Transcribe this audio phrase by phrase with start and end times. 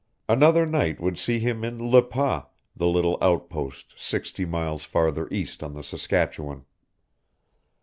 [0.27, 5.61] Another night would see him in Le Pas, the little outpost sixty miles farther east
[5.61, 6.65] on the Saskatchewan.